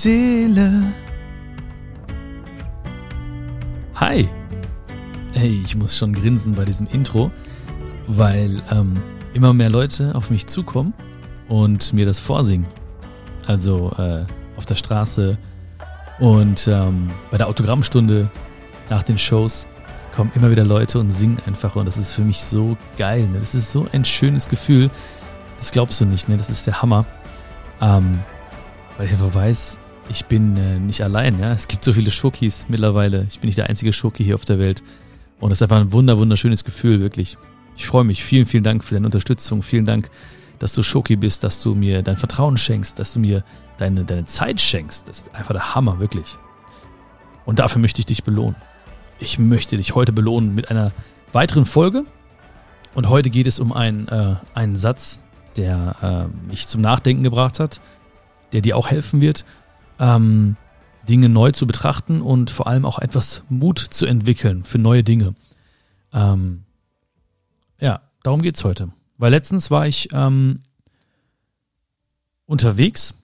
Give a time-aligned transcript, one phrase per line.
[0.00, 0.82] Seele.
[3.96, 4.26] Hi.
[5.34, 7.30] Hey, ich muss schon grinsen bei diesem Intro,
[8.06, 8.98] weil ähm,
[9.34, 10.94] immer mehr Leute auf mich zukommen
[11.48, 12.66] und mir das vorsingen.
[13.46, 14.24] Also äh,
[14.56, 15.36] auf der Straße
[16.18, 18.30] und ähm, bei der Autogrammstunde
[18.88, 19.68] nach den Shows
[20.16, 23.28] kommen immer wieder Leute und singen einfach und das ist für mich so geil.
[23.28, 23.38] Ne?
[23.38, 24.88] Das ist so ein schönes Gefühl.
[25.58, 26.38] Das glaubst du nicht, ne?
[26.38, 27.04] Das ist der Hammer.
[27.82, 28.20] Ähm,
[28.96, 29.78] weil ich einfach weiß,
[30.10, 31.38] ich bin äh, nicht allein.
[31.38, 31.52] Ja?
[31.52, 33.26] Es gibt so viele Schokis mittlerweile.
[33.30, 34.82] Ich bin nicht der einzige Schoki hier auf der Welt.
[35.38, 37.38] Und das ist einfach ein wunder, wunderschönes Gefühl, wirklich.
[37.76, 38.24] Ich freue mich.
[38.24, 39.62] Vielen, vielen Dank für deine Unterstützung.
[39.62, 40.10] Vielen Dank,
[40.58, 43.44] dass du Schoki bist, dass du mir dein Vertrauen schenkst, dass du mir
[43.78, 45.08] deine, deine Zeit schenkst.
[45.08, 46.36] Das ist einfach der Hammer, wirklich.
[47.46, 48.56] Und dafür möchte ich dich belohnen.
[49.20, 50.92] Ich möchte dich heute belohnen mit einer
[51.32, 52.04] weiteren Folge.
[52.94, 55.22] Und heute geht es um einen, äh, einen Satz,
[55.56, 57.80] der äh, mich zum Nachdenken gebracht hat,
[58.52, 59.44] der dir auch helfen wird
[60.00, 60.56] ähm,
[61.08, 65.34] Dinge neu zu betrachten und vor allem auch etwas Mut zu entwickeln für neue Dinge.
[66.12, 66.64] Ähm,
[67.80, 68.90] ja, darum geht es heute.
[69.18, 70.60] Weil letztens war ich ähm,
[72.46, 73.14] unterwegs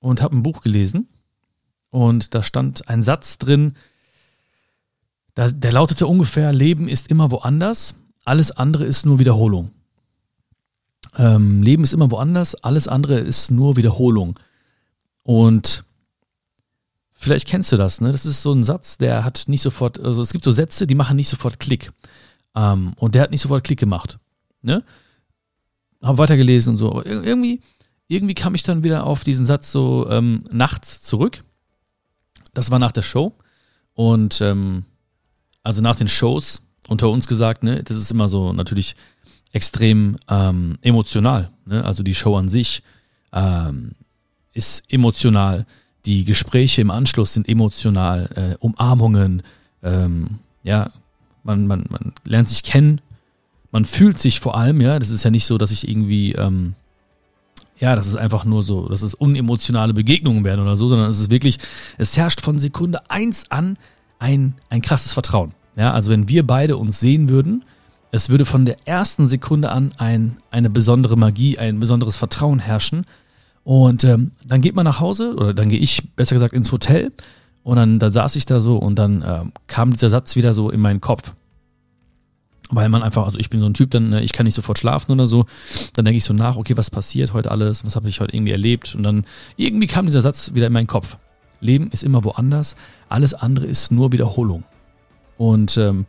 [0.00, 1.08] und habe ein Buch gelesen
[1.90, 3.74] und da stand ein Satz drin,
[5.36, 9.70] der, der lautete ungefähr, Leben ist immer woanders, alles andere ist nur Wiederholung.
[11.16, 14.38] Ähm, Leben ist immer woanders, alles andere ist nur Wiederholung.
[15.26, 15.82] Und
[17.16, 18.12] vielleicht kennst du das, ne?
[18.12, 20.94] Das ist so ein Satz, der hat nicht sofort, also es gibt so Sätze, die
[20.94, 21.90] machen nicht sofort Klick.
[22.54, 24.20] Ähm, und der hat nicht sofort Klick gemacht.
[24.62, 24.84] Ne?
[26.00, 26.92] Hab weitergelesen und so.
[26.92, 27.60] Aber irgendwie,
[28.06, 31.42] irgendwie kam ich dann wieder auf diesen Satz so ähm, nachts zurück.
[32.54, 33.36] Das war nach der Show.
[33.94, 34.84] Und ähm,
[35.64, 38.94] also nach den Shows, unter uns gesagt, ne, das ist immer so natürlich
[39.50, 41.50] extrem ähm, emotional.
[41.64, 41.84] Ne?
[41.84, 42.84] Also die Show an sich
[43.32, 43.96] ähm,
[44.56, 45.66] ist emotional.
[46.06, 48.28] Die Gespräche im Anschluss sind emotional.
[48.34, 49.42] Äh, Umarmungen,
[49.82, 50.90] ähm, ja,
[51.44, 53.00] man, man, man lernt sich kennen.
[53.70, 56.74] Man fühlt sich vor allem, ja, das ist ja nicht so, dass ich irgendwie, ähm,
[57.78, 61.20] ja, das ist einfach nur so, dass es unemotionale Begegnungen werden oder so, sondern es
[61.20, 61.58] ist wirklich,
[61.98, 63.76] es herrscht von Sekunde eins an
[64.18, 65.52] ein, ein krasses Vertrauen.
[65.76, 67.64] Ja, also wenn wir beide uns sehen würden,
[68.12, 73.04] es würde von der ersten Sekunde an ein, eine besondere Magie, ein besonderes Vertrauen herrschen
[73.66, 77.10] und ähm, dann geht man nach Hause, oder dann gehe ich besser gesagt ins Hotel.
[77.64, 80.70] Und dann, dann saß ich da so und dann ähm, kam dieser Satz wieder so
[80.70, 81.34] in meinen Kopf.
[82.70, 84.78] Weil man einfach, also ich bin so ein Typ, dann, äh, ich kann nicht sofort
[84.78, 85.46] schlafen oder so.
[85.94, 87.84] Dann denke ich so nach, okay, was passiert heute alles?
[87.84, 88.94] Was habe ich heute irgendwie erlebt?
[88.94, 89.24] Und dann
[89.56, 91.18] irgendwie kam dieser Satz wieder in meinen Kopf.
[91.60, 92.76] Leben ist immer woanders,
[93.08, 94.62] alles andere ist nur Wiederholung.
[95.38, 96.06] Und ähm,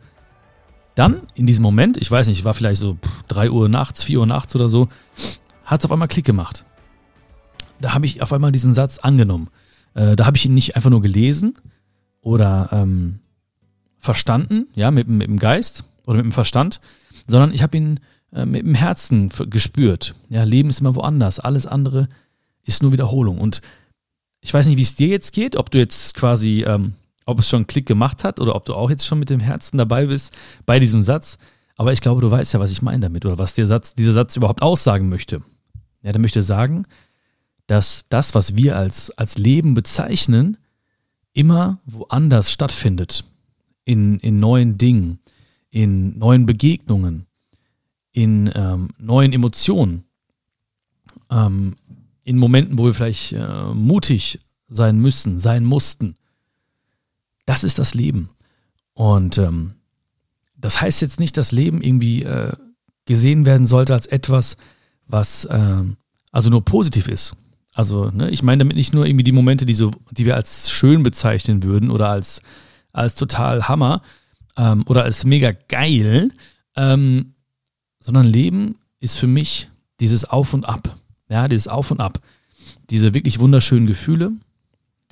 [0.94, 4.26] dann in diesem Moment, ich weiß nicht, war vielleicht so 3 Uhr nachts, 4 Uhr
[4.26, 4.88] nachts oder so,
[5.64, 6.64] hat es auf einmal Klick gemacht
[7.80, 9.48] da habe ich auf einmal diesen Satz angenommen.
[9.94, 11.54] Äh, da habe ich ihn nicht einfach nur gelesen
[12.20, 13.20] oder ähm,
[13.98, 16.80] verstanden, ja, mit, mit dem Geist oder mit dem Verstand,
[17.26, 18.00] sondern ich habe ihn
[18.32, 20.14] äh, mit dem Herzen gespürt.
[20.28, 21.40] Ja, Leben ist immer woanders.
[21.40, 22.08] Alles andere
[22.64, 23.38] ist nur Wiederholung.
[23.38, 23.60] Und
[24.40, 26.92] ich weiß nicht, wie es dir jetzt geht, ob du jetzt quasi, ähm,
[27.26, 29.40] ob es schon einen Klick gemacht hat oder ob du auch jetzt schon mit dem
[29.40, 30.32] Herzen dabei bist
[30.66, 31.38] bei diesem Satz.
[31.76, 34.12] Aber ich glaube, du weißt ja, was ich meine damit oder was der Satz, dieser
[34.12, 35.42] Satz überhaupt aussagen möchte.
[36.02, 36.84] Ja, der möchte sagen,
[37.68, 40.56] dass das, was wir als, als Leben bezeichnen,
[41.34, 43.24] immer woanders stattfindet.
[43.84, 45.20] In, in neuen Dingen,
[45.70, 47.26] in neuen Begegnungen,
[48.12, 50.04] in ähm, neuen Emotionen,
[51.30, 51.76] ähm,
[52.24, 56.14] in Momenten, wo wir vielleicht äh, mutig sein müssen, sein mussten.
[57.46, 58.30] Das ist das Leben.
[58.92, 59.74] Und ähm,
[60.56, 62.52] das heißt jetzt nicht, dass Leben irgendwie äh,
[63.04, 64.56] gesehen werden sollte als etwas,
[65.06, 65.84] was äh,
[66.32, 67.34] also nur positiv ist.
[67.78, 70.68] Also, ne, ich meine damit nicht nur irgendwie die Momente, die so, die wir als
[70.68, 72.42] schön bezeichnen würden oder als,
[72.92, 74.02] als total Hammer
[74.56, 76.30] ähm, oder als mega geil,
[76.74, 77.34] ähm,
[78.00, 80.96] sondern Leben ist für mich dieses Auf und Ab.
[81.28, 82.18] Ja, dieses Auf und Ab.
[82.90, 84.32] Diese wirklich wunderschönen Gefühle,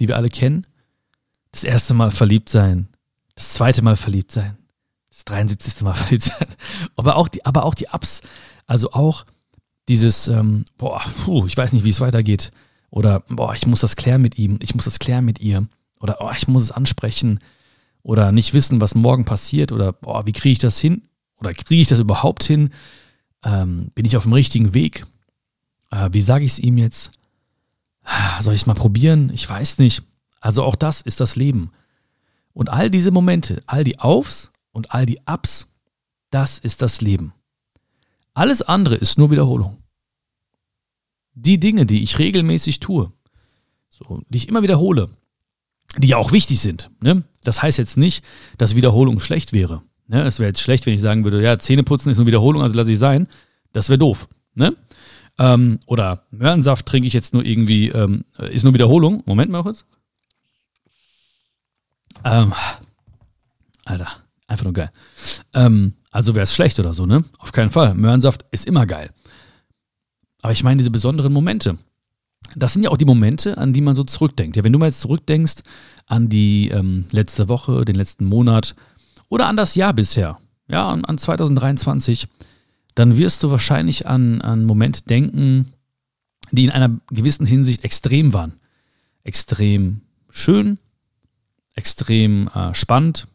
[0.00, 0.66] die wir alle kennen.
[1.52, 2.88] Das erste Mal verliebt sein,
[3.36, 4.56] das zweite Mal verliebt sein,
[5.08, 5.82] das 73.
[5.82, 6.48] Mal verliebt sein.
[6.96, 8.22] Aber auch die, aber auch die Ups.
[8.66, 9.24] Also auch
[9.88, 12.50] dieses, ähm, boah, puh, ich weiß nicht, wie es weitergeht.
[12.90, 15.66] Oder, boah, ich muss das klären mit ihm, ich muss das klären mit ihr.
[16.00, 17.40] Oder, oh, ich muss es ansprechen.
[18.02, 19.72] Oder nicht wissen, was morgen passiert.
[19.72, 21.02] Oder, boah, wie kriege ich das hin?
[21.38, 22.70] Oder kriege ich das überhaupt hin?
[23.44, 25.04] Ähm, bin ich auf dem richtigen Weg?
[25.90, 27.10] Äh, wie sage ich es ihm jetzt?
[28.40, 29.30] Soll ich es mal probieren?
[29.34, 30.02] Ich weiß nicht.
[30.40, 31.72] Also auch das ist das Leben.
[32.52, 35.66] Und all diese Momente, all die Aufs und all die Ups,
[36.30, 37.32] das ist das Leben.
[38.36, 39.78] Alles andere ist nur Wiederholung.
[41.32, 43.10] Die Dinge, die ich regelmäßig tue,
[43.88, 45.08] so, die ich immer wiederhole,
[45.96, 46.90] die ja auch wichtig sind.
[47.00, 47.24] Ne?
[47.42, 48.22] Das heißt jetzt nicht,
[48.58, 49.80] dass Wiederholung schlecht wäre.
[50.06, 50.22] Ne?
[50.24, 52.92] Es wäre jetzt schlecht, wenn ich sagen würde, ja, Zähneputzen ist nur Wiederholung, also lasse
[52.92, 53.26] ich sein.
[53.72, 54.28] Das wäre doof.
[54.54, 54.76] Ne?
[55.38, 59.22] Ähm, oder Möhrensaft trinke ich jetzt nur irgendwie, ähm, ist nur Wiederholung.
[59.24, 59.86] Moment mal kurz.
[62.22, 62.52] Ähm,
[63.86, 64.08] Alter,
[64.46, 64.90] einfach nur geil.
[65.54, 67.24] Ähm, also wäre es schlecht oder so, ne?
[67.36, 67.92] Auf keinen Fall.
[67.92, 69.10] Möhrensaft ist immer geil.
[70.40, 71.76] Aber ich meine diese besonderen Momente.
[72.54, 74.56] Das sind ja auch die Momente, an die man so zurückdenkt.
[74.56, 75.56] Ja, wenn du mal jetzt zurückdenkst
[76.06, 78.74] an die ähm, letzte Woche, den letzten Monat
[79.28, 82.28] oder an das Jahr bisher, ja, an, an 2023,
[82.94, 85.74] dann wirst du wahrscheinlich an, an Momente denken,
[86.50, 88.54] die in einer gewissen Hinsicht extrem waren.
[89.22, 90.78] Extrem schön,
[91.74, 93.28] extrem äh, spannend,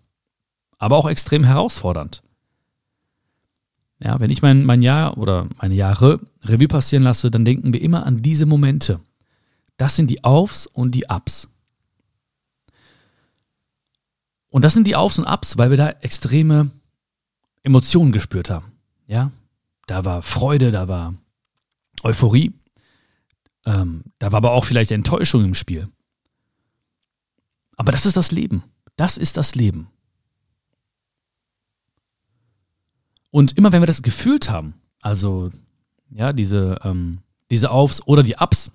[0.79, 2.23] aber auch extrem herausfordernd.
[4.03, 7.81] Ja, wenn ich mein, mein Jahr oder meine Jahre Revue passieren lasse, dann denken wir
[7.81, 8.99] immer an diese Momente.
[9.77, 11.47] Das sind die Aufs und die Ups.
[14.49, 16.71] Und das sind die Aufs und Ups, weil wir da extreme
[17.63, 18.71] Emotionen gespürt haben.
[19.07, 19.31] Ja,
[19.87, 21.13] da war Freude, da war
[22.03, 22.53] Euphorie,
[23.65, 25.89] ähm, da war aber auch vielleicht Enttäuschung im Spiel.
[27.77, 28.63] Aber das ist das Leben.
[28.95, 29.87] Das ist das Leben.
[33.31, 35.49] Und immer wenn wir das gefühlt haben, also
[36.11, 37.19] ja, diese, ähm,
[37.49, 38.71] diese Aufs oder die Ups,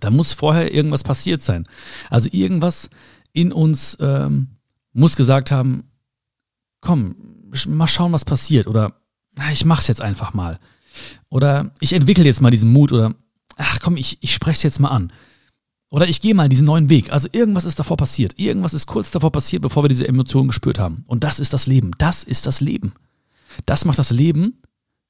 [0.00, 1.66] da muss vorher irgendwas passiert sein.
[2.10, 2.90] Also irgendwas
[3.32, 4.48] in uns ähm,
[4.92, 5.84] muss gesagt haben,
[6.80, 7.16] komm,
[7.68, 8.66] mal schauen, was passiert.
[8.66, 8.94] Oder
[9.52, 10.58] ich mach's jetzt einfach mal.
[11.30, 13.14] Oder ich entwickle jetzt mal diesen Mut oder
[13.56, 15.12] ach komm, ich, ich spreche jetzt mal an.
[15.88, 17.12] Oder ich gehe mal diesen neuen Weg.
[17.12, 18.38] Also irgendwas ist davor passiert.
[18.38, 21.04] Irgendwas ist kurz davor passiert, bevor wir diese Emotionen gespürt haben.
[21.06, 21.90] Und das ist das Leben.
[21.98, 22.92] Das ist das Leben.
[23.66, 24.60] Das macht das Leben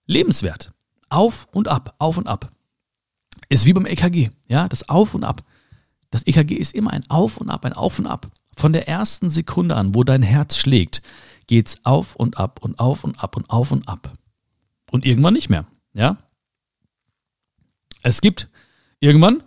[0.07, 0.73] lebenswert.
[1.09, 2.51] Auf und ab, auf und ab.
[3.49, 5.45] Ist wie beim EKG, ja, das Auf und Ab.
[6.11, 8.31] Das EKG ist immer ein Auf und Ab, ein Auf und Ab.
[8.57, 11.03] Von der ersten Sekunde an, wo dein Herz schlägt,
[11.47, 14.13] geht's auf und ab und auf und ab und auf und ab.
[14.91, 16.19] Und irgendwann nicht mehr, ja?
[18.03, 18.49] Es gibt
[19.01, 19.43] irgendwann,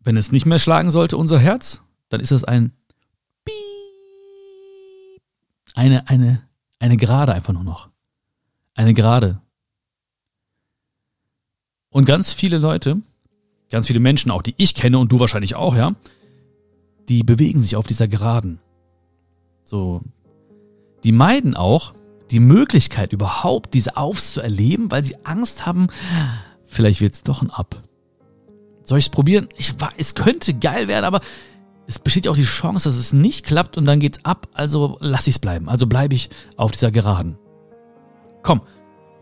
[0.00, 2.72] wenn es nicht mehr schlagen sollte, unser Herz, dann ist es ein
[3.44, 3.54] Piep.
[5.74, 6.46] Eine, eine,
[6.78, 7.88] eine Gerade einfach nur noch.
[8.80, 9.42] Eine Gerade.
[11.92, 13.02] Und ganz viele Leute,
[13.70, 15.92] ganz viele Menschen auch, die ich kenne und du wahrscheinlich auch, ja,
[17.10, 18.58] die bewegen sich auf dieser Geraden.
[19.64, 20.00] So.
[21.04, 21.92] Die meiden auch
[22.30, 25.88] die Möglichkeit überhaupt, diese Aufs zu erleben, weil sie Angst haben,
[26.64, 27.82] vielleicht wird es doch ein Ab.
[28.84, 29.46] Soll ich es probieren?
[29.58, 31.20] Ich, es könnte geil werden, aber
[31.86, 34.96] es besteht ja auch die Chance, dass es nicht klappt und dann geht's ab, also
[35.00, 35.68] lass ich es bleiben.
[35.68, 37.36] Also bleibe ich auf dieser Geraden.
[38.42, 38.62] Komm,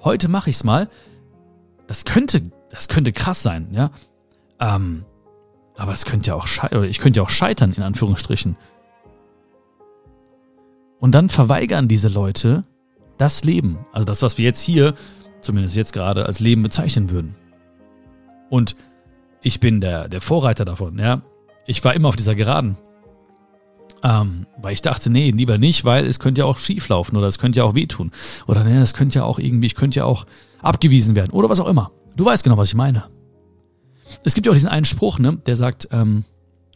[0.03, 0.89] heute mache ich es mal.
[1.87, 3.91] Das könnte, das könnte krass sein, ja.
[4.61, 5.05] Ähm,
[5.77, 8.57] aber es könnte ja auch scheitern, ich könnte ja auch scheitern, in Anführungsstrichen.
[10.99, 12.65] Und dann verweigern diese Leute
[13.17, 13.87] das Leben.
[13.93, 14.95] Also das, was wir jetzt hier,
[15.41, 17.37] zumindest jetzt gerade, als Leben bezeichnen würden.
[18.51, 18.77] Und
[19.43, 21.23] ich bin der, der Vorreiter davon, ja.
[21.67, 22.79] Ich war immer auf dieser Geraden.
[24.03, 27.27] Ähm, weil ich dachte, nee, lieber nicht, weil es könnte ja auch schief laufen oder
[27.27, 28.13] es könnte ja auch wehtun.
[28.47, 30.25] Oder nee, es könnte ja auch irgendwie, ich könnte ja auch
[30.63, 31.91] abgewiesen werden oder was auch immer.
[32.17, 33.05] Du weißt genau, was ich meine.
[34.25, 36.25] Es gibt ja auch diesen einen Spruch, ne, der sagt, ähm,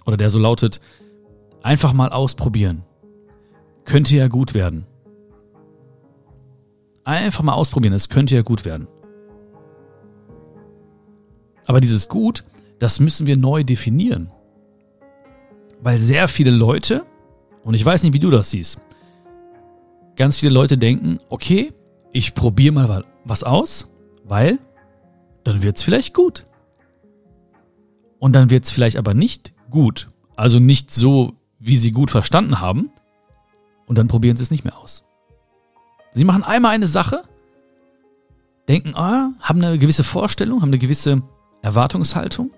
[0.05, 0.81] oder der so lautet,
[1.63, 2.83] einfach mal ausprobieren.
[3.85, 4.87] Könnte ja gut werden.
[7.05, 8.87] Einfach mal ausprobieren, es könnte ja gut werden.
[11.67, 12.45] Aber dieses Gut,
[12.79, 14.31] das müssen wir neu definieren.
[15.81, 17.05] Weil sehr viele Leute,
[17.65, 18.79] und ich weiß nicht, wie du das siehst,
[20.17, 21.73] ganz viele Leute denken, okay,
[22.13, 23.89] ich probiere mal was aus,
[24.25, 24.59] weil
[25.45, 26.47] dann wird es vielleicht gut.
[28.19, 30.09] Und dann wird es vielleicht aber nicht gut.
[30.37, 32.91] Also nicht so, wie sie gut verstanden haben.
[33.87, 35.05] Und dann probieren sie es nicht mehr aus.
[36.13, 37.23] Sie machen einmal eine Sache,
[38.69, 41.23] denken, ah, haben eine gewisse Vorstellung, haben eine gewisse
[41.63, 42.51] Erwartungshaltung.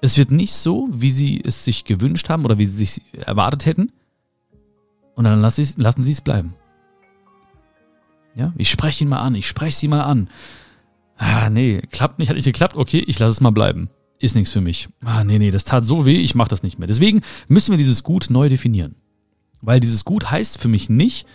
[0.00, 3.66] Es wird nicht so, wie sie es sich gewünscht haben oder wie sie sich erwartet
[3.66, 3.92] hätten.
[5.14, 6.54] Und dann lassen sie es bleiben.
[8.34, 10.28] Ja, ich spreche ihn mal an, ich spreche sie mal an.
[11.16, 13.88] Ah, nee, klappt nicht, hat nicht geklappt, okay, ich lasse es mal bleiben
[14.18, 14.88] ist nichts für mich.
[15.04, 16.88] Ah, nee, nee, das tat so weh, ich mache das nicht mehr.
[16.88, 18.94] Deswegen müssen wir dieses Gut neu definieren.
[19.60, 21.26] Weil dieses Gut heißt für mich nicht,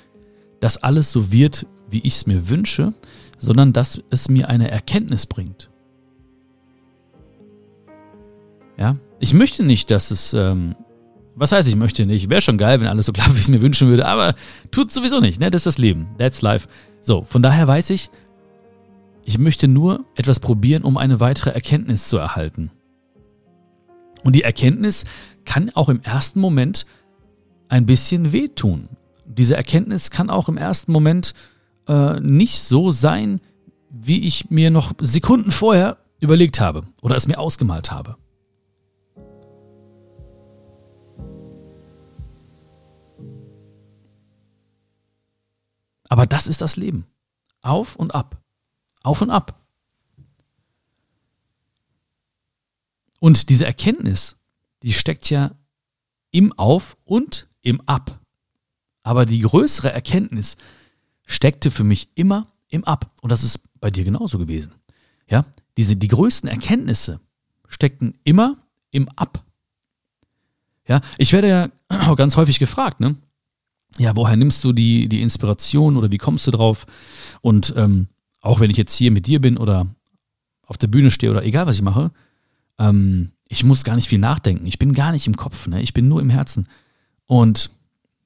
[0.60, 2.94] dass alles so wird, wie ich es mir wünsche,
[3.38, 5.70] sondern dass es mir eine Erkenntnis bringt.
[8.82, 10.76] Ja, ich möchte nicht, dass es, ähm,
[11.36, 12.32] was heißt ich möchte nicht?
[12.32, 14.34] Wäre schon geil, wenn alles so klappt, wie ich es mir wünschen würde, aber
[14.72, 15.52] tut sowieso nicht, ne?
[15.52, 16.08] Das ist das Leben.
[16.18, 16.68] That's life.
[17.04, 18.10] So, von daher weiß ich,
[19.24, 22.72] ich möchte nur etwas probieren, um eine weitere Erkenntnis zu erhalten.
[24.24, 25.04] Und die Erkenntnis
[25.46, 26.88] kann auch im ersten Moment
[27.70, 28.90] ein bisschen wehtun.
[29.26, 31.36] Diese Erkenntnis kann auch im ersten Moment
[31.88, 33.42] äh, nicht so sein,
[33.92, 38.18] wie ich mir noch Sekunden vorher überlegt habe oder es mir ausgemalt habe.
[46.12, 47.06] Aber das ist das Leben.
[47.62, 48.44] Auf und ab.
[49.02, 49.58] Auf und ab.
[53.22, 54.36] Und diese Erkenntnis,
[54.84, 55.52] die steckt ja
[56.32, 58.20] im Auf und im Ab.
[59.04, 60.58] Aber die größere Erkenntnis
[61.26, 63.10] steckte für mich immer im Ab.
[63.22, 64.76] Und das ist bei dir genauso gewesen.
[65.30, 65.46] Ja,
[65.78, 67.22] diese, die größten Erkenntnisse
[67.70, 68.58] steckten immer
[68.90, 69.46] im Ab.
[70.90, 73.16] Ja, ich werde ja auch ganz häufig gefragt, ne?
[73.98, 76.86] Ja, woher nimmst du die, die Inspiration oder wie kommst du drauf?
[77.42, 78.08] Und ähm,
[78.42, 79.88] auch wenn ich jetzt hier mit dir bin oder
[80.66, 82.12] auf der Bühne stehe oder egal was ich mache,
[82.80, 84.66] ähm, ich muss gar nicht viel nachdenken.
[84.66, 85.82] Ich bin gar nicht im Kopf, ne?
[85.82, 86.68] ich bin nur im Herzen.
[87.26, 87.70] Und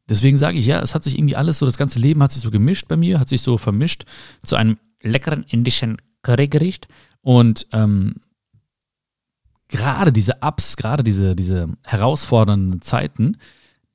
[0.08, 2.42] deswegen sage ich, ja, es hat sich irgendwie alles so, das ganze Leben hat sich
[2.42, 4.06] so gemischt bei mir, hat sich so vermischt
[4.44, 6.88] zu einem leckeren indischen Currygericht.
[7.22, 8.18] Und ähm,
[9.68, 13.38] gerade diese Ups, gerade diese, diese herausfordernden Zeiten,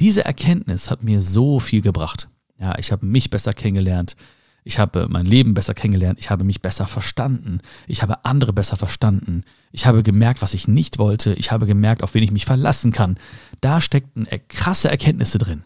[0.00, 2.28] diese Erkenntnis hat mir so viel gebracht.
[2.58, 4.16] Ja, ich habe mich besser kennengelernt.
[4.64, 6.18] Ich habe mein Leben besser kennengelernt.
[6.18, 7.60] Ich habe mich besser verstanden.
[7.86, 9.42] Ich habe andere besser verstanden.
[9.72, 11.32] Ich habe gemerkt, was ich nicht wollte.
[11.34, 13.18] Ich habe gemerkt, auf wen ich mich verlassen kann.
[13.60, 15.64] Da steckten krasse Erkenntnisse drin.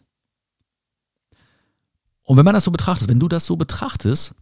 [2.23, 4.35] Und wenn man das so betrachtet, wenn du das so betrachtest,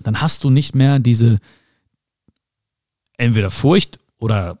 [0.00, 1.36] dann hast du nicht mehr diese
[3.16, 4.58] entweder Furcht oder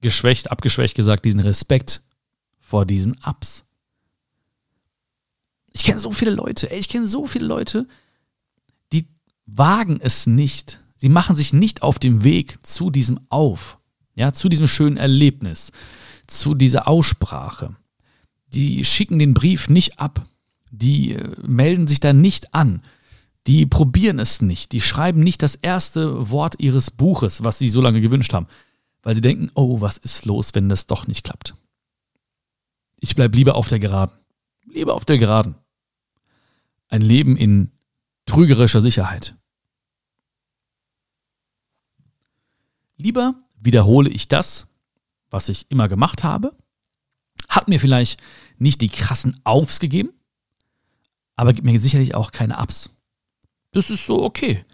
[0.00, 2.02] geschwächt, abgeschwächt gesagt, diesen Respekt
[2.72, 3.66] vor diesen Ups.
[5.74, 7.86] Ich kenne so viele Leute, ey, ich kenne so viele Leute,
[8.94, 9.08] die
[9.44, 10.80] wagen es nicht.
[10.96, 13.76] Sie machen sich nicht auf dem Weg zu diesem Auf,
[14.14, 15.70] ja, zu diesem schönen Erlebnis,
[16.26, 17.76] zu dieser Aussprache.
[18.46, 20.24] Die schicken den Brief nicht ab.
[20.70, 22.80] Die äh, melden sich da nicht an.
[23.46, 24.72] Die probieren es nicht.
[24.72, 28.46] Die schreiben nicht das erste Wort ihres Buches, was sie so lange gewünscht haben,
[29.02, 31.54] weil sie denken, oh, was ist los, wenn das doch nicht klappt.
[33.04, 34.16] Ich bleibe lieber auf der Geraden.
[34.64, 35.56] Lieber auf der Geraden.
[36.88, 37.72] Ein Leben in
[38.26, 39.36] trügerischer Sicherheit.
[42.96, 44.68] Lieber wiederhole ich das,
[45.30, 46.56] was ich immer gemacht habe,
[47.48, 48.22] hat mir vielleicht
[48.58, 50.10] nicht die krassen Aufs gegeben,
[51.34, 52.90] aber gibt mir sicherlich auch keine Ups.
[53.72, 54.64] Das ist so okay.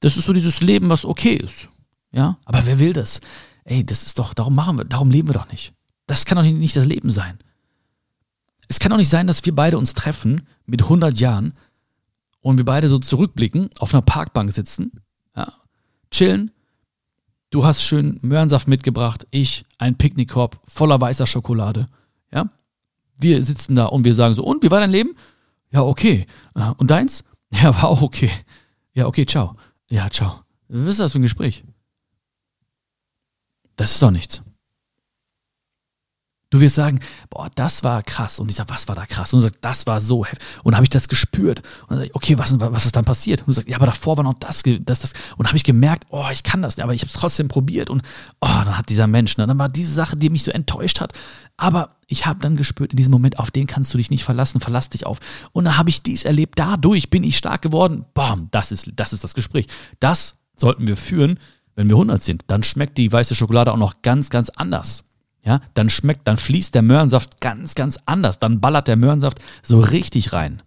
[0.00, 1.70] Das ist so dieses Leben, was okay ist.
[2.10, 3.22] Ja, aber wer will das?
[3.64, 5.72] Ey, das ist doch, darum machen wir, darum leben wir doch nicht.
[6.04, 7.38] Das kann doch nicht das Leben sein.
[8.72, 11.52] Es kann doch nicht sein, dass wir beide uns treffen mit 100 Jahren
[12.40, 14.92] und wir beide so zurückblicken, auf einer Parkbank sitzen,
[15.36, 15.52] ja,
[16.10, 16.52] chillen.
[17.50, 21.86] Du hast schön Möhrensaft mitgebracht, ich ein Picknickkorb voller weißer Schokolade.
[22.32, 22.48] Ja,
[23.18, 25.10] wir sitzen da und wir sagen so, und wie war dein Leben?
[25.70, 26.26] Ja, okay.
[26.78, 27.24] Und deins?
[27.52, 28.30] Ja, war auch okay.
[28.94, 29.54] Ja, okay, ciao.
[29.90, 30.40] Ja, ciao.
[30.68, 31.62] Was ist das für ein Gespräch?
[33.76, 34.40] Das ist doch nichts.
[36.52, 38.38] Du wirst sagen, boah, das war krass.
[38.38, 39.32] Und ich sage, was war da krass?
[39.32, 40.46] Und du sagst, das war so heftig.
[40.62, 41.60] Und habe ich das gespürt.
[41.84, 43.40] Und dann sage ich, okay, was, was ist dann passiert?
[43.40, 45.12] Und du sagst, ja, aber davor war noch das, das, das.
[45.38, 47.88] Und habe ich gemerkt, oh, ich kann das nicht, aber ich habe es trotzdem probiert.
[47.88, 48.02] Und
[48.42, 51.14] oh, dann hat dieser Mensch, ne, dann war diese Sache, die mich so enttäuscht hat.
[51.56, 54.60] Aber ich habe dann gespürt, in diesem Moment, auf den kannst du dich nicht verlassen,
[54.60, 55.20] verlass dich auf.
[55.52, 58.04] Und dann habe ich dies erlebt, dadurch bin ich stark geworden.
[58.12, 59.68] Bam, das ist, das ist das Gespräch.
[60.00, 61.38] Das sollten wir führen,
[61.76, 62.42] wenn wir 100 sind.
[62.48, 65.04] Dann schmeckt die weiße Schokolade auch noch ganz, ganz anders
[65.44, 68.38] ja, dann schmeckt, dann fließt der Möhrensaft ganz, ganz anders.
[68.38, 70.62] Dann ballert der Möhrensaft so richtig rein.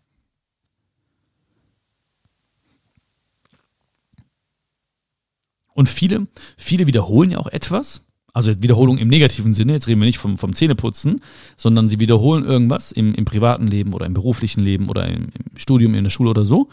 [5.74, 6.28] Und viele,
[6.58, 8.02] viele wiederholen ja auch etwas.
[8.34, 11.22] Also Wiederholung im negativen Sinne, jetzt reden wir nicht vom, vom Zähneputzen,
[11.56, 15.58] sondern sie wiederholen irgendwas im, im privaten Leben oder im beruflichen Leben oder im, im
[15.58, 16.70] Studium, in der Schule oder so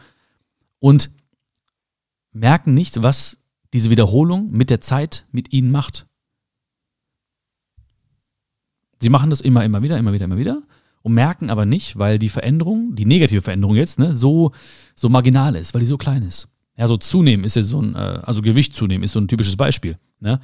[0.81, 1.11] und
[2.33, 3.39] merken nicht, was
[3.73, 6.07] diese Wiederholung mit der Zeit mit ihnen macht.
[9.03, 10.63] Sie machen das immer, immer wieder, immer wieder, immer wieder
[11.03, 14.53] und merken aber nicht, weil die Veränderung, die negative Veränderung jetzt, ne, so,
[14.95, 16.49] so marginal ist, weil die so klein ist.
[16.77, 19.57] Ja, so zunehmen ist ja so ein, äh, also Gewicht zunehmen ist so ein typisches
[19.57, 19.99] Beispiel.
[20.21, 20.41] Ne?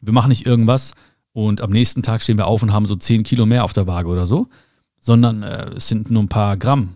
[0.00, 0.92] Wir machen nicht irgendwas
[1.32, 3.88] und am nächsten Tag stehen wir auf und haben so 10 Kilo mehr auf der
[3.88, 4.46] Waage oder so,
[5.00, 6.94] sondern äh, es sind nur ein paar Gramm.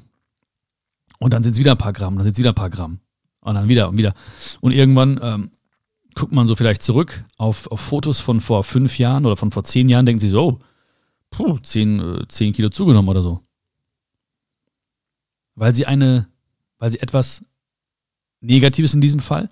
[1.19, 3.01] Und dann sind es wieder ein paar Gramm, dann sind es wieder ein paar Gramm.
[3.41, 4.15] Und dann wieder und wieder.
[4.61, 5.51] Und irgendwann ähm,
[6.15, 9.65] guckt man so vielleicht zurück auf, auf Fotos von vor fünf Jahren oder von vor
[9.65, 10.59] zehn Jahren, denkt sich so, oh,
[11.31, 13.41] puh, zehn, äh, zehn Kilo zugenommen oder so.
[15.55, 16.29] Weil sie eine,
[16.79, 17.45] weil sie etwas
[18.41, 19.51] Negatives in diesem Fall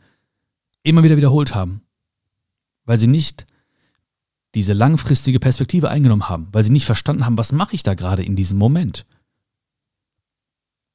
[0.83, 1.83] immer wieder wiederholt haben.
[2.85, 3.47] Weil sie nicht
[4.55, 8.25] diese langfristige Perspektive eingenommen haben, weil sie nicht verstanden haben, was mache ich da gerade
[8.25, 9.07] in diesem Moment.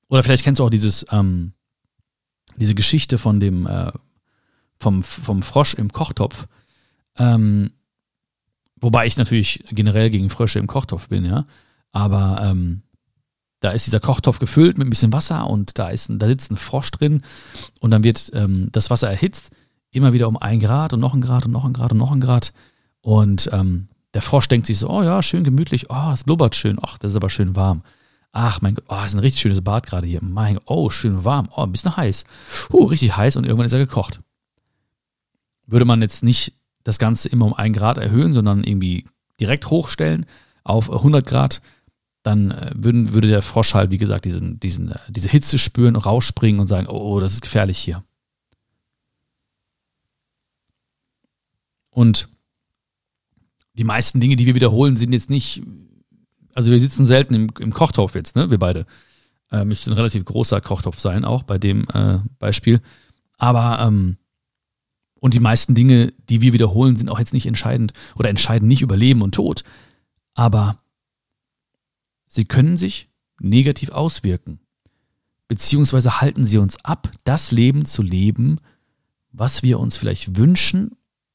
[0.10, 1.54] Oder vielleicht kennst du auch dieses, ähm,
[2.58, 3.92] diese Geschichte von dem, äh,
[4.86, 6.46] vom, vom Frosch im Kochtopf.
[7.18, 7.72] Ähm,
[8.76, 11.48] wobei ich natürlich generell gegen Frösche im Kochtopf bin, ja.
[11.92, 12.84] Aber ähm,
[13.62, 16.58] da ist dieser Kochtopf gefüllt mit ein bisschen Wasser und da, ist, da sitzt ein
[16.58, 17.24] Frosch drin
[17.80, 19.50] und dann wird ähm, das Wasser erhitzt,
[19.90, 22.12] immer wieder um ein Grad und noch ein Grad und noch ein Grad und noch
[22.12, 22.54] ein Grad.
[23.02, 26.78] Und ähm, der Frosch denkt sich so, oh ja, schön gemütlich, oh, es blubbert schön,
[26.80, 27.82] ach, das ist aber schön warm.
[28.34, 30.20] Ach mein Gott, oh, ist ein richtig schönes Bad gerade hier.
[30.22, 32.24] Mein Gott, oh, schön warm, oh, ein bisschen heiß.
[32.72, 34.20] Uh, richtig heiß und irgendwann ist er gekocht.
[35.68, 36.54] Würde man jetzt nicht
[36.84, 39.06] das Ganze immer um ein Grad erhöhen, sondern irgendwie
[39.40, 40.26] direkt hochstellen
[40.64, 41.62] auf 100 Grad,
[42.24, 45.96] dann äh, würden, würde der Frosch halt, wie gesagt, diesen, diesen, äh, diese Hitze spüren,
[45.96, 48.04] rausspringen und sagen, oh, das ist gefährlich hier.
[51.92, 52.30] Und
[53.74, 55.62] die meisten Dinge, die wir wiederholen, sind jetzt nicht,
[56.54, 58.86] also wir sitzen selten im, im Kochtopf jetzt, ne, wir beide.
[59.52, 62.82] Äh, müsste ein relativ großer Kochtopf sein, auch bei dem äh, Beispiel.
[63.38, 64.18] Aber ähm,
[65.26, 68.84] und die meisten Dinge, die wir wiederholen, sind auch jetzt nicht entscheidend oder entscheiden nicht
[68.84, 69.64] über Leben und Tod.
[70.36, 70.78] Aber
[72.28, 74.60] sie können sich negativ auswirken.
[75.48, 78.58] Beziehungsweise halten sie uns ab, das Leben zu leben,
[79.32, 80.92] was wir uns vielleicht wünschen,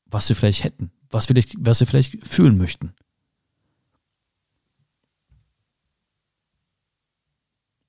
[0.07, 2.93] was wir vielleicht hätten, was wir, was wir vielleicht fühlen möchten.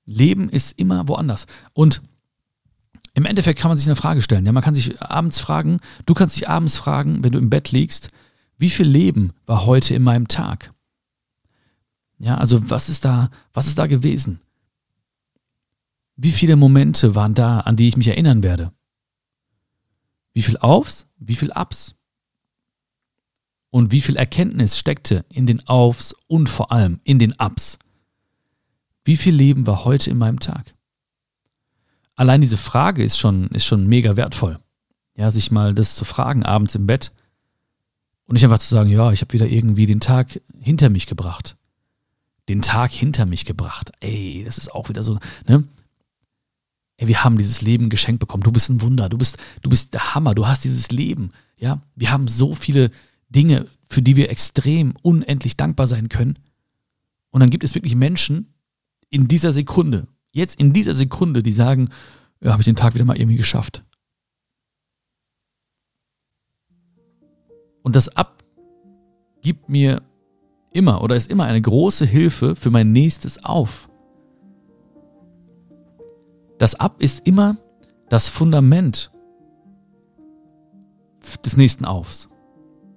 [0.04, 1.46] Leben ist immer woanders.
[1.74, 2.02] Und
[3.14, 4.46] im Endeffekt kann man sich eine Frage stellen.
[4.46, 7.70] Ja, man kann sich abends fragen, du kannst dich abends fragen, wenn du im Bett
[7.72, 8.08] liegst,
[8.56, 10.72] wie viel Leben war heute in meinem Tag?
[12.18, 14.40] Ja, also was ist da, was ist da gewesen?
[16.16, 18.72] Wie viele Momente waren da, an die ich mich erinnern werde?
[20.32, 21.94] Wie viel Aufs, wie viel Abs?
[23.70, 27.78] Und wie viel Erkenntnis steckte in den Aufs und vor allem in den Abs?
[29.04, 30.74] Wie viel Leben war heute in meinem Tag?
[32.16, 34.58] Allein diese Frage ist schon, ist schon mega wertvoll.
[35.14, 37.12] Ja, sich mal das zu fragen abends im Bett
[38.26, 41.56] und nicht einfach zu sagen, ja, ich habe wieder irgendwie den Tag hinter mich gebracht.
[42.48, 43.92] Den Tag hinter mich gebracht.
[44.00, 45.64] Ey, das ist auch wieder so, ne?
[46.96, 48.42] Ey, wir haben dieses Leben geschenkt bekommen.
[48.42, 49.08] Du bist ein Wunder.
[49.08, 50.34] Du bist, du bist der Hammer.
[50.34, 51.30] Du hast dieses Leben.
[51.56, 52.90] Ja, wir haben so viele
[53.28, 56.38] Dinge, für die wir extrem unendlich dankbar sein können.
[57.30, 58.54] Und dann gibt es wirklich Menschen
[59.10, 61.88] in dieser Sekunde, jetzt in dieser Sekunde, die sagen,
[62.40, 63.84] ja, habe ich den Tag wieder mal irgendwie geschafft.
[67.82, 68.42] Und das Ab
[69.42, 70.02] gibt mir
[70.72, 73.88] immer oder ist immer eine große Hilfe für mein nächstes Auf.
[76.58, 77.56] Das Ab ist immer
[78.08, 79.10] das Fundament
[81.44, 82.28] des nächsten Aufs.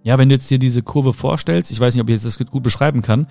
[0.03, 2.61] Ja, wenn du jetzt dir diese Kurve vorstellst, ich weiß nicht, ob ich das gut
[2.61, 3.27] beschreiben kann.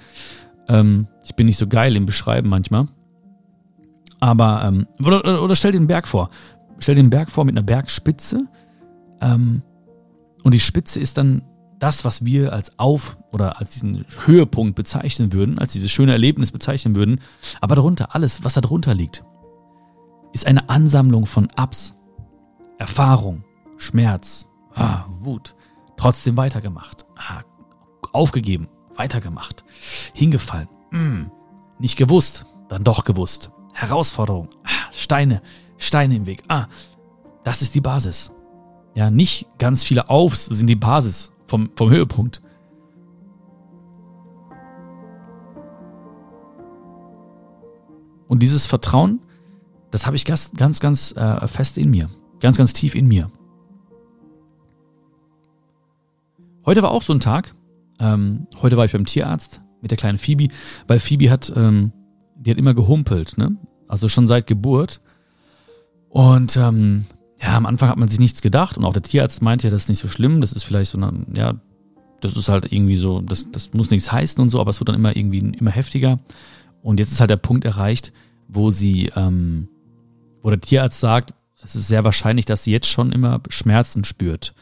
[0.69, 2.89] Ähm, ich bin nicht so geil im Beschreiben manchmal.
[4.25, 6.31] Aber, ähm, oder, oder stell dir den Berg vor.
[6.79, 8.47] Stell dir den Berg vor mit einer Bergspitze.
[9.21, 9.61] Ähm,
[10.43, 11.43] und die Spitze ist dann
[11.79, 16.53] das, was wir als Auf- oder als diesen Höhepunkt bezeichnen würden, als dieses schöne Erlebnis
[16.53, 17.21] bezeichnen würden.
[17.61, 19.25] Aber darunter, alles, was da drunter liegt,
[20.33, 21.95] ist eine Ansammlung von Ups,
[22.79, 23.45] Erfahrung,
[23.77, 25.55] Schmerz, ah, Wut,
[25.99, 27.43] trotzdem weitergemacht, ah,
[28.15, 29.67] aufgegeben, weitergemacht,
[30.15, 31.25] hingefallen, mm,
[31.79, 35.43] nicht gewusst, dann doch gewusst, Herausforderung, ah, Steine,
[35.77, 36.43] Steine im Weg.
[36.49, 36.69] Ah,
[37.43, 38.31] das ist die Basis.
[38.95, 42.41] Ja, nicht ganz viele Aufs sind die Basis vom, vom Höhepunkt.
[48.29, 49.21] Und dieses Vertrauen,
[49.91, 52.09] das habe ich ganz, ganz, ganz äh, fest in mir.
[52.41, 53.31] Ganz, ganz tief in mir.
[56.65, 57.55] Heute war auch so ein Tag.
[57.99, 60.49] Ähm, heute war ich beim Tierarzt mit der kleinen Phoebe,
[60.87, 61.93] weil Phoebe hat ähm,
[62.45, 63.57] die hat immer gehumpelt, ne?
[63.89, 65.01] Also schon seit Geburt.
[66.09, 67.07] Und ähm,
[67.41, 69.83] ja, am Anfang hat man sich nichts gedacht und auch der Tierarzt meinte ja, das
[69.83, 71.55] ist nicht so schlimm, das ist vielleicht so eine, ja,
[72.21, 74.89] das ist halt irgendwie so, das, das muss nichts heißen und so, aber es wird
[74.89, 76.19] dann immer irgendwie immer heftiger.
[76.83, 78.13] Und jetzt ist halt der Punkt erreicht,
[78.49, 79.69] wo sie, ähm,
[80.43, 84.55] wo der Tierarzt sagt, es ist sehr wahrscheinlich, dass sie jetzt schon immer Schmerzen spürt.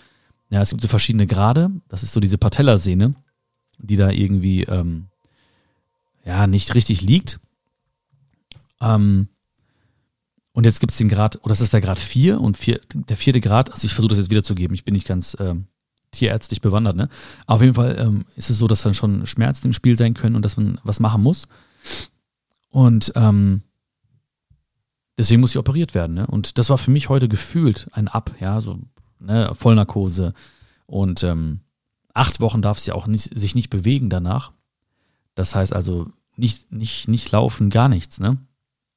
[0.51, 1.71] Ja, es gibt so verschiedene Grade.
[1.89, 3.15] Das ist so diese Patellasehne,
[3.79, 5.07] die da irgendwie ähm,
[6.25, 7.41] ja nicht richtig liegt.
[8.83, 9.29] Ähm,
[10.53, 13.17] und jetzt gibt es den Grad, oder das ist der Grad 4 und vier, der
[13.17, 15.67] vierte Grad, also ich versuche das jetzt wiederzugeben, ich bin nicht ganz ähm,
[16.11, 17.09] tierärztlich bewandert, ne?
[17.47, 20.13] Aber auf jeden Fall ähm, ist es so, dass dann schon Schmerzen im Spiel sein
[20.13, 21.49] können und dass man was machen muss.
[22.69, 23.63] Und ähm,
[25.17, 26.27] deswegen muss sie operiert werden, ne?
[26.27, 28.79] Und das war für mich heute gefühlt ein Ab, ja, so
[29.21, 30.35] ne, Vollnarkose
[30.85, 31.61] und ähm,
[32.13, 34.53] acht Wochen darf sie auch nicht, sich nicht bewegen danach.
[35.35, 38.21] Das heißt also nicht, nicht, nicht laufen, gar nichts.
[38.21, 38.37] Ne?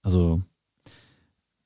[0.05, 0.43] Also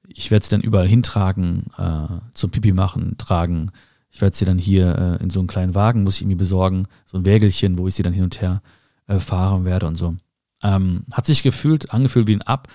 [0.08, 3.72] ich werde sie dann überall hintragen, äh, zum Pipi machen, tragen.
[4.10, 6.88] Ich werde sie dann hier äh, in so einen kleinen Wagen, muss ich irgendwie besorgen,
[7.06, 8.62] so ein Wägelchen, wo ich sie dann hin und her
[9.08, 10.16] äh, fahren werde und so.
[10.64, 12.70] Ähm, hat sich gefühlt, angefühlt wie ein Ab,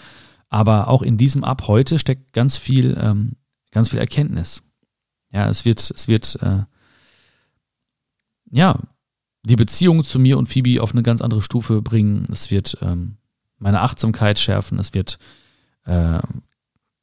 [0.51, 3.33] aber auch in diesem Ab heute steckt ganz viel, ähm,
[3.71, 4.63] ganz viel Erkenntnis.
[5.33, 6.65] Ja, es wird, es wird, äh,
[8.51, 8.79] ja,
[9.45, 12.27] die Beziehung zu mir und Phoebe auf eine ganz andere Stufe bringen.
[12.31, 13.17] Es wird ähm,
[13.59, 14.79] meine Achtsamkeit schärfen.
[14.79, 15.19] Es wird
[15.85, 16.21] äh,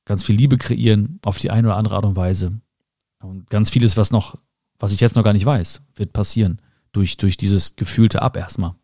[0.06, 2.60] ganz viel Liebe kreieren auf die eine oder andere Art und Weise.
[3.20, 4.38] Und ganz vieles, was noch,
[4.80, 8.76] was ich jetzt noch gar nicht weiß, wird passieren durch, durch dieses gefühlte Ab erstmal.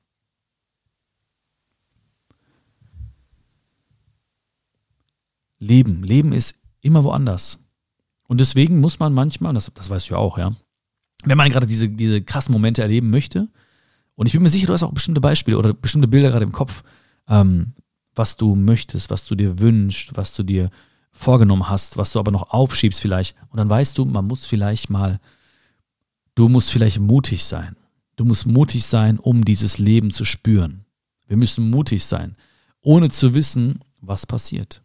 [5.60, 6.04] Leben.
[6.04, 7.60] Leben ist immer woanders.
[8.28, 10.56] Und deswegen muss man manchmal, das, das weißt du ja auch, ja,
[11.24, 13.50] wenn man gerade diese, diese krassen Momente erleben möchte,
[14.16, 16.52] und ich bin mir sicher, du hast auch bestimmte Beispiele oder bestimmte Bilder gerade im
[16.52, 16.84] Kopf,
[17.28, 17.74] ähm,
[18.18, 20.70] was du möchtest, was du dir wünschst, was du dir
[21.12, 23.36] vorgenommen hast, was du aber noch aufschiebst vielleicht.
[23.50, 25.20] Und dann weißt du, man muss vielleicht mal,
[26.36, 27.76] du musst vielleicht mutig sein.
[28.16, 30.86] Du musst mutig sein, um dieses Leben zu spüren.
[31.28, 32.36] Wir müssen mutig sein,
[32.82, 34.82] ohne zu wissen, was passiert.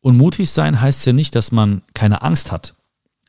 [0.00, 2.74] Und mutig sein heißt ja nicht, dass man keine Angst hat.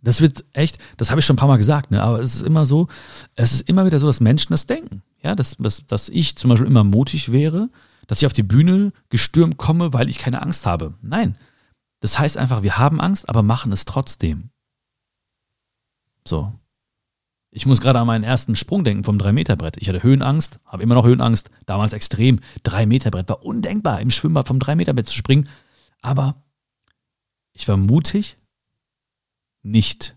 [0.04, 2.04] Das wird echt, das habe ich schon ein paar Mal gesagt, ne?
[2.04, 2.88] aber es ist immer so,
[3.36, 5.02] es ist immer wieder so, dass Menschen das denken.
[5.24, 7.70] Ja, dass, dass, dass ich zum Beispiel immer mutig wäre,
[8.08, 10.94] dass ich auf die Bühne gestürmt komme, weil ich keine Angst habe.
[11.02, 11.36] Nein.
[12.02, 14.50] Das heißt einfach, wir haben Angst, aber machen es trotzdem.
[16.28, 16.54] So.
[17.50, 19.78] Ich muss gerade an meinen ersten Sprung denken vom 3-Meter-Brett.
[19.78, 22.42] Ich hatte Höhenangst, habe immer noch Höhenangst, damals extrem.
[22.66, 25.48] 3-Meter-Brett war undenkbar, im Schwimmbad vom 3-Meter-Brett zu springen.
[26.02, 26.44] Aber
[27.54, 28.38] ich war mutig,
[29.64, 30.16] nicht.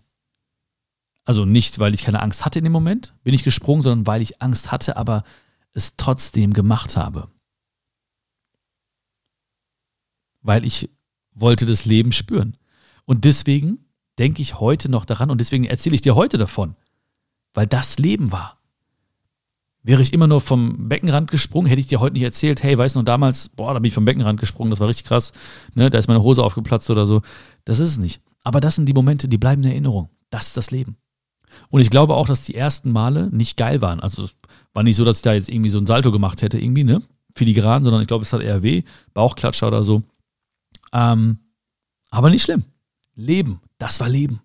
[1.25, 4.21] Also nicht, weil ich keine Angst hatte in dem Moment, bin ich gesprungen, sondern weil
[4.21, 5.23] ich Angst hatte, aber
[5.73, 7.29] es trotzdem gemacht habe.
[10.41, 10.89] Weil ich
[11.33, 12.53] wollte das Leben spüren.
[13.05, 13.79] Und deswegen
[14.17, 16.75] denke ich heute noch daran und deswegen erzähle ich dir heute davon,
[17.53, 18.57] weil das Leben war.
[19.83, 22.95] Wäre ich immer nur vom Beckenrand gesprungen, hätte ich dir heute nicht erzählt, hey, weißt
[22.95, 25.31] du damals, boah, da bin ich vom Beckenrand gesprungen, das war richtig krass,
[25.75, 27.21] ne, da ist meine Hose aufgeplatzt oder so.
[27.63, 28.21] Das ist es nicht.
[28.47, 30.07] Aber das sind die Momente, die bleiben in Erinnerung.
[30.29, 30.95] Das ist das Leben.
[31.67, 33.99] Und ich glaube auch, dass die ersten Male nicht geil waren.
[33.99, 34.35] Also es
[34.71, 37.01] war nicht so, dass ich da jetzt irgendwie so ein Salto gemacht hätte, irgendwie, ne?
[37.33, 38.83] Filigran, sondern ich glaube, es hat eher weh,
[39.13, 40.01] Bauchklatscher oder so.
[40.93, 41.39] Ähm,
[42.09, 42.63] aber nicht schlimm.
[43.15, 44.39] Leben, das war Leben.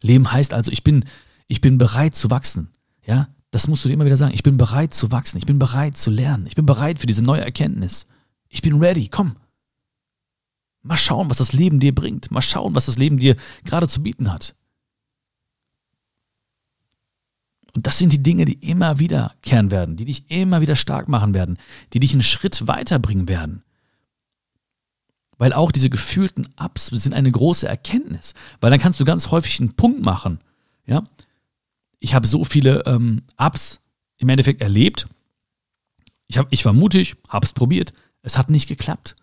[0.00, 1.04] Leben heißt also, ich bin,
[1.46, 2.72] ich bin bereit zu wachsen.
[3.06, 4.34] Ja, das musst du dir immer wieder sagen.
[4.34, 5.38] Ich bin bereit zu wachsen.
[5.38, 6.48] Ich bin bereit zu lernen.
[6.48, 8.08] Ich bin bereit für diese neue Erkenntnis.
[8.48, 9.06] Ich bin ready.
[9.06, 9.36] Komm.
[10.84, 12.30] Mal schauen, was das Leben dir bringt.
[12.30, 14.54] Mal schauen, was das Leben dir gerade zu bieten hat.
[17.74, 21.34] Und das sind die Dinge, die immer wiederkehren werden, die dich immer wieder stark machen
[21.34, 21.58] werden,
[21.92, 23.64] die dich einen Schritt weiterbringen werden.
[25.38, 28.34] Weil auch diese gefühlten Ups sind eine große Erkenntnis.
[28.60, 30.38] Weil dann kannst du ganz häufig einen Punkt machen.
[30.86, 31.02] Ja,
[31.98, 33.80] ich habe so viele ähm, Ups
[34.18, 35.08] im Endeffekt erlebt.
[36.26, 39.16] Ich, hab, ich war mutig, habe es probiert, es hat nicht geklappt.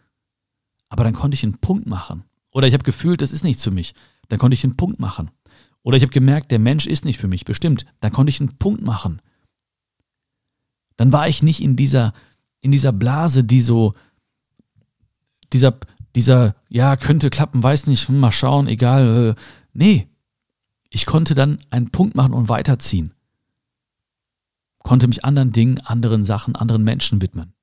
[0.91, 2.25] Aber dann konnte ich einen Punkt machen.
[2.51, 3.95] Oder ich habe gefühlt, das ist nichts für mich.
[4.27, 5.31] Dann konnte ich einen Punkt machen.
[5.83, 7.85] Oder ich habe gemerkt, der Mensch ist nicht für mich bestimmt.
[8.01, 9.21] Dann konnte ich einen Punkt machen.
[10.97, 12.13] Dann war ich nicht in dieser,
[12.59, 13.93] in dieser Blase, die so,
[15.53, 15.79] dieser,
[16.13, 19.29] dieser, ja, könnte klappen, weiß nicht, hm, mal schauen, egal.
[19.29, 20.09] Äh, nee,
[20.89, 23.13] ich konnte dann einen Punkt machen und weiterziehen.
[24.79, 27.53] Konnte mich anderen Dingen, anderen Sachen, anderen Menschen widmen.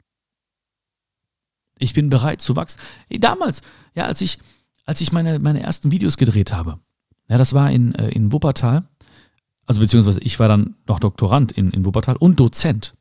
[1.79, 2.81] Ich bin bereit zu wachsen.
[3.11, 3.62] Damals,
[3.95, 4.38] ja, als ich,
[4.85, 6.79] als ich meine, meine ersten Videos gedreht habe,
[7.29, 8.85] ja, das war in, äh, in Wuppertal,
[9.67, 12.95] also beziehungsweise ich war dann noch Doktorand in, in Wuppertal und Dozent.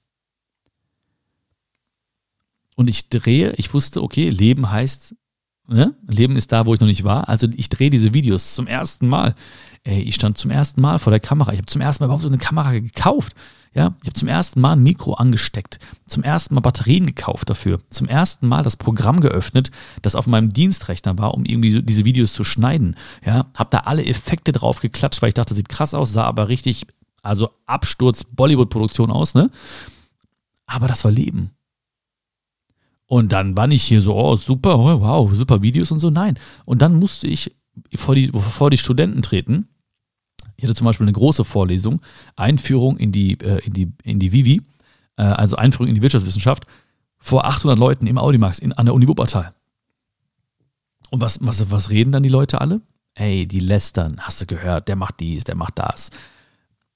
[2.75, 5.15] Und ich drehe, ich wusste, okay, Leben heißt,
[5.67, 5.95] ne?
[6.07, 7.29] Leben ist da, wo ich noch nicht war.
[7.29, 9.33] Also ich drehe diese Videos zum ersten Mal.
[9.83, 11.53] Ey, ich stand zum ersten Mal vor der Kamera.
[11.53, 13.33] Ich habe zum ersten Mal überhaupt so eine Kamera gekauft.
[13.77, 17.79] Ja, ich habe zum ersten Mal ein Mikro angesteckt, zum ersten Mal Batterien gekauft dafür,
[17.91, 19.69] zum ersten Mal das Programm geöffnet,
[20.01, 22.95] das auf meinem Dienstrechner war, um irgendwie so diese Videos zu schneiden.
[23.23, 26.23] Ja, habe da alle Effekte drauf geklatscht, weil ich dachte, das sieht krass aus, sah
[26.23, 26.87] aber richtig,
[27.21, 29.51] also Absturz Bollywood-Produktion aus, ne?
[30.65, 31.51] Aber das war Leben.
[33.05, 36.09] Und dann war ich hier so, oh, super, oh, wow, super Videos und so.
[36.09, 36.39] Nein.
[36.65, 37.55] Und dann musste ich
[37.93, 39.67] vor die, vor die Studenten treten
[40.57, 42.01] ich hatte zum Beispiel eine große Vorlesung,
[42.35, 44.61] Einführung in die, äh, in die, in die Vivi,
[45.15, 46.65] äh, also Einführung in die Wirtschaftswissenschaft,
[47.19, 49.53] vor 800 Leuten im Audimax in, an der Uni Wuppertal.
[51.09, 52.81] Und was, was, was reden dann die Leute alle?
[53.13, 56.09] Ey, die lästern, hast du gehört, der macht dies, der macht das.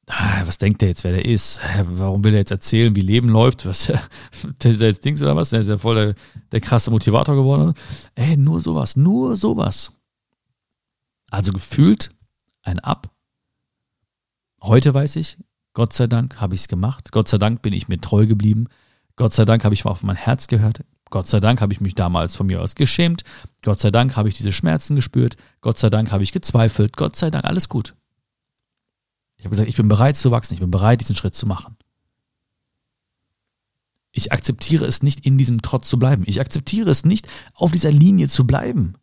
[0.07, 1.61] Ah, was denkt der jetzt, wer der ist?
[1.85, 3.65] Warum will er jetzt erzählen, wie Leben läuft?
[3.65, 3.87] Was,
[4.63, 5.51] der ist jetzt Dings oder was?
[5.51, 6.15] Der ist ja voll der,
[6.51, 7.73] der krasse Motivator geworden.
[8.15, 9.91] Ey, nur sowas, nur sowas.
[11.29, 12.09] Also gefühlt
[12.63, 13.10] ein Ab.
[14.63, 15.37] Heute weiß ich,
[15.73, 17.11] Gott sei Dank habe ich es gemacht.
[17.11, 18.67] Gott sei Dank bin ich mir treu geblieben.
[19.15, 20.83] Gott sei Dank habe ich mal auf mein Herz gehört.
[21.09, 23.23] Gott sei Dank habe ich mich damals von mir aus geschämt.
[23.63, 25.35] Gott sei Dank habe ich diese Schmerzen gespürt.
[25.61, 26.95] Gott sei Dank habe ich gezweifelt.
[26.95, 27.95] Gott sei Dank, alles gut.
[29.37, 30.53] Ich habe gesagt, ich bin bereit zu wachsen.
[30.53, 31.75] Ich bin bereit, diesen Schritt zu machen.
[34.11, 36.23] Ich akzeptiere es nicht, in diesem Trotz zu bleiben.
[36.27, 38.95] Ich akzeptiere es nicht, auf dieser Linie zu bleiben.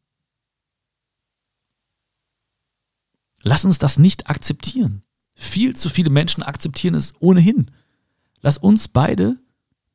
[3.43, 5.03] Lass uns das nicht akzeptieren.
[5.41, 7.71] Viel zu viele Menschen akzeptieren es ohnehin.
[8.41, 9.37] Lass uns beide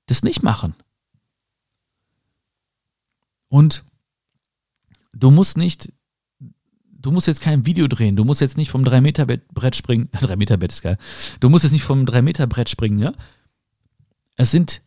[0.06, 0.74] das nicht machen.
[3.50, 3.84] Und
[5.12, 5.92] du musst nicht,
[6.90, 10.82] du musst jetzt kein Video drehen, du musst jetzt nicht vom 3-Meter-Brett springen, 3-Meter-Bett ist
[10.82, 10.98] geil,
[11.42, 13.12] du musst jetzt nicht vom 3-Meter-Brett springen, ja?
[14.38, 14.82] Es sind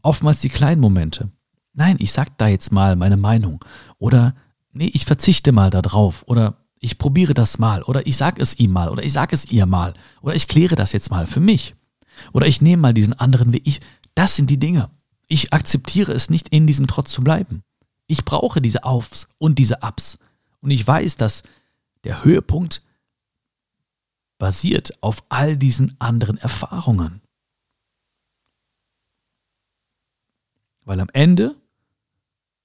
[0.00, 1.30] oftmals die kleinen Momente.
[1.74, 3.62] Nein, ich sag da jetzt mal meine Meinung.
[3.98, 4.34] Oder,
[4.72, 6.24] nee, ich verzichte mal da drauf.
[6.26, 7.82] Oder ich probiere das mal.
[7.82, 8.88] Oder ich sag es ihm mal.
[8.88, 9.94] Oder ich sag es ihr mal.
[10.20, 11.74] Oder ich kläre das jetzt mal für mich.
[12.32, 13.62] Oder ich nehme mal diesen anderen Weg.
[13.66, 13.80] Ich,
[14.14, 14.90] das sind die Dinge.
[15.26, 17.62] Ich akzeptiere es nicht, in diesem Trotz zu bleiben.
[18.06, 20.18] Ich brauche diese Aufs und diese Ups.
[20.60, 21.42] Und ich weiß, dass
[22.04, 22.82] der Höhepunkt
[24.38, 27.20] basiert auf all diesen anderen Erfahrungen.
[30.84, 31.54] Weil am Ende,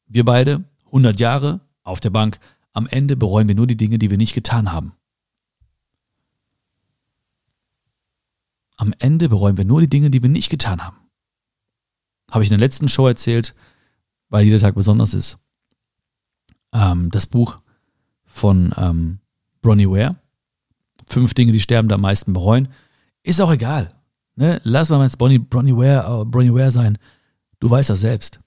[0.07, 2.39] wir beide, 100 Jahre auf der Bank,
[2.73, 4.93] am Ende bereuen wir nur die Dinge, die wir nicht getan haben.
[8.77, 10.97] Am Ende bereuen wir nur die Dinge, die wir nicht getan haben.
[12.31, 13.53] Habe ich in der letzten Show erzählt,
[14.29, 15.37] weil jeder Tag besonders ist.
[16.73, 17.59] Ähm, das Buch
[18.25, 19.19] von ähm,
[19.61, 20.17] Bronnie Ware.
[21.07, 22.69] Fünf Dinge, die Sterbende am meisten bereuen.
[23.21, 23.89] Ist auch egal.
[24.35, 24.59] Ne?
[24.63, 26.97] Lass mal jetzt Bonnie, Bronnie, Ware, Bronnie Ware sein.
[27.59, 28.39] Du weißt das selbst.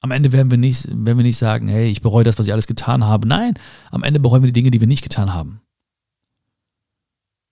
[0.00, 2.52] Am Ende werden wir, nicht, werden wir nicht sagen, hey, ich bereue das, was ich
[2.52, 3.26] alles getan habe.
[3.26, 3.54] Nein,
[3.90, 5.60] am Ende bereuen wir die Dinge, die wir nicht getan haben.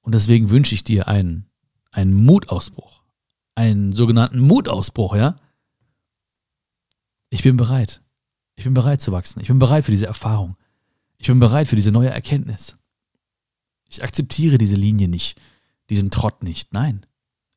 [0.01, 1.47] Und deswegen wünsche ich dir einen,
[1.91, 3.03] einen Mutausbruch.
[3.57, 5.41] Einen sogenannten Mutausbruch, ja?
[7.31, 8.03] Ich bin bereit.
[8.55, 9.41] Ich bin bereit zu wachsen.
[9.41, 10.57] Ich bin bereit für diese Erfahrung.
[11.19, 12.77] Ich bin bereit für diese neue Erkenntnis.
[13.89, 15.41] Ich akzeptiere diese Linie nicht,
[15.91, 16.73] diesen Trott nicht.
[16.73, 17.05] Nein.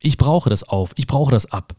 [0.00, 0.92] Ich brauche das auf.
[0.96, 1.76] Ich brauche das ab.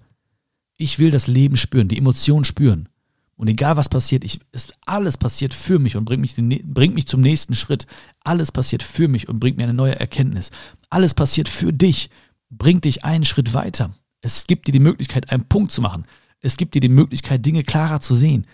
[0.78, 2.90] Ich will das Leben spüren, die Emotionen spüren.
[3.36, 7.08] Und egal was passiert, ich, es, alles passiert für mich und bringt mich, bringt mich
[7.08, 7.88] zum nächsten Schritt.
[8.24, 10.52] Alles passiert für mich und bringt mir eine neue Erkenntnis.
[10.90, 12.10] Alles passiert für dich,
[12.50, 13.96] bringt dich einen Schritt weiter.
[14.22, 16.06] Es gibt dir die Möglichkeit, einen Punkt zu machen.
[16.40, 18.46] Es gibt dir die Möglichkeit, Dinge klarer zu sehen.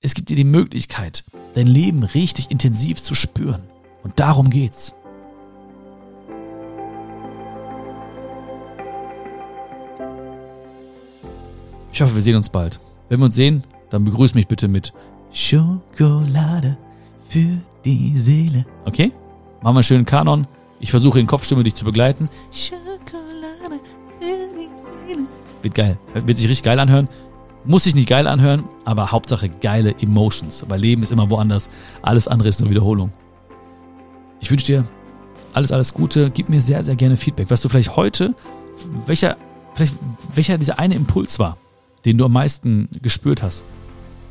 [0.00, 3.62] Es gibt dir die Möglichkeit, dein Leben richtig intensiv zu spüren.
[4.02, 4.94] Und darum geht's.
[11.92, 12.80] Ich hoffe, wir sehen uns bald.
[13.10, 14.92] Wenn wir uns sehen, dann begrüß mich bitte mit
[15.32, 16.76] Schokolade
[17.28, 18.64] für die Seele.
[18.84, 19.12] Okay?
[19.62, 20.46] Machen wir einen schönen Kanon.
[20.80, 22.28] Ich versuche in Kopfstimme dich zu begleiten.
[22.50, 23.80] Schokolade
[24.18, 25.26] für die Seele.
[25.62, 25.98] Wird geil.
[26.14, 27.08] Wird sich richtig geil anhören.
[27.64, 31.68] Muss sich nicht geil anhören, aber Hauptsache geile Emotions, weil Leben ist immer woanders.
[32.00, 33.12] Alles andere ist nur Wiederholung.
[34.40, 34.84] Ich wünsche dir
[35.52, 36.30] alles, alles Gute.
[36.30, 38.34] Gib mir sehr, sehr gerne Feedback, was du vielleicht heute,
[39.06, 39.36] welcher,
[39.74, 39.94] vielleicht,
[40.34, 41.58] welcher dieser eine Impuls war,
[42.06, 43.62] den du am meisten gespürt hast.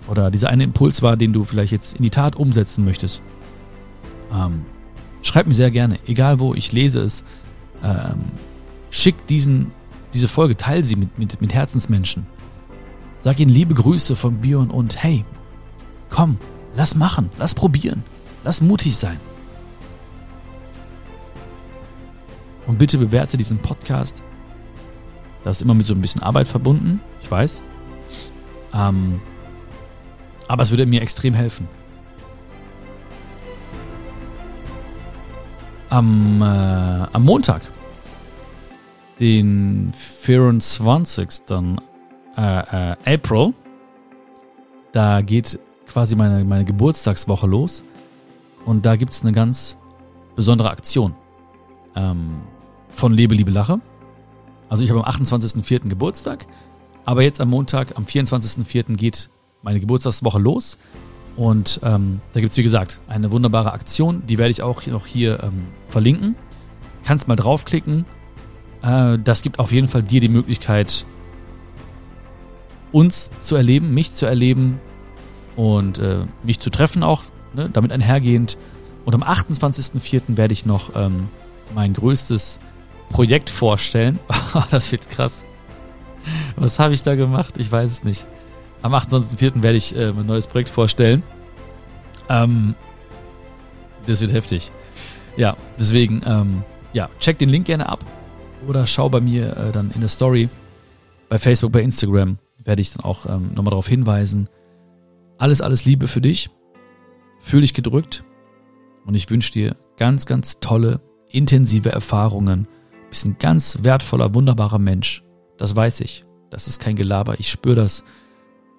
[0.07, 3.21] Oder dieser eine Impuls war, den du vielleicht jetzt in die Tat umsetzen möchtest.
[4.33, 4.65] Ähm,
[5.21, 7.23] schreib mir sehr gerne, egal wo, ich lese es.
[7.83, 8.25] Ähm,
[8.89, 9.71] schick diesen,
[10.13, 12.25] diese Folge, teile sie mit, mit, mit Herzensmenschen.
[13.19, 15.25] Sag ihnen liebe Grüße von Björn und hey,
[16.09, 16.38] komm,
[16.75, 18.03] lass machen, lass probieren,
[18.43, 19.19] lass mutig sein.
[22.65, 24.23] Und bitte bewerte diesen Podcast.
[25.43, 27.62] Das ist immer mit so ein bisschen Arbeit verbunden, ich weiß.
[28.73, 29.19] Ähm,
[30.49, 31.67] aber es würde mir extrem helfen.
[35.89, 37.62] Am, äh, am Montag,
[39.19, 41.45] den 24.
[41.45, 41.79] Dann
[42.35, 43.53] äh, äh, April.
[44.91, 47.83] Da geht quasi meine, meine Geburtstagswoche los.
[48.65, 49.77] Und da gibt es eine ganz
[50.35, 51.13] besondere Aktion
[51.95, 52.41] ähm,
[52.89, 53.79] von Lebe, Liebe, Lache.
[54.67, 55.89] Also ich habe am 28.04.
[55.89, 56.47] Geburtstag.
[57.05, 58.95] Aber jetzt am Montag, am 24.04.
[58.95, 59.29] geht
[59.62, 60.78] meine Geburtstagswoche los.
[61.36, 64.24] Und ähm, da gibt es, wie gesagt, eine wunderbare Aktion.
[64.28, 66.36] Die werde ich auch noch hier ähm, verlinken.
[67.04, 68.06] Kannst mal draufklicken.
[68.82, 71.06] Äh, das gibt auf jeden Fall dir die Möglichkeit,
[72.91, 74.80] uns zu erleben, mich zu erleben
[75.56, 77.24] und äh, mich zu treffen auch.
[77.54, 78.58] ne, damit einhergehend.
[79.06, 80.38] Und am 28.04.
[80.38, 81.30] werde ich noch ähm,
[81.74, 82.60] mein größtes
[83.10, 84.19] Projekt vorstellen.
[84.69, 85.43] das wird krass.
[86.56, 87.56] Was habe ich da gemacht?
[87.58, 88.28] Ich weiß es nicht.
[88.81, 89.61] Am 28.04.
[89.61, 91.23] werde ich äh, mein neues Projekt vorstellen.
[92.29, 92.75] Ähm,
[94.07, 94.71] das wird heftig.
[95.37, 96.63] Ja, deswegen, ähm,
[96.93, 98.03] ja, check den Link gerne ab
[98.67, 100.49] oder schau bei mir äh, dann in der Story
[101.29, 104.49] bei Facebook, bei Instagram werde ich dann auch ähm, nochmal darauf hinweisen.
[105.37, 106.49] Alles, alles Liebe für dich.
[107.39, 108.25] Fühl dich gedrückt
[109.05, 112.67] und ich wünsche dir ganz, ganz tolle, intensive Erfahrungen.
[112.91, 115.23] Du bist ein ganz wertvoller, wunderbarer Mensch.
[115.57, 116.25] Das weiß ich.
[116.49, 117.39] Das ist kein Gelaber.
[117.39, 118.03] Ich spüre das.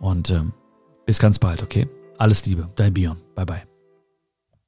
[0.00, 0.52] Und ähm,
[1.06, 1.88] bis ganz bald, okay?
[2.18, 2.68] Alles Liebe.
[2.74, 3.18] Dein Bion.
[3.34, 3.69] Bye, bye.